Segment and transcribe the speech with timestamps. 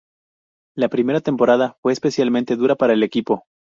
[0.75, 3.43] La primera temporada fue especialmente dura para el equipo.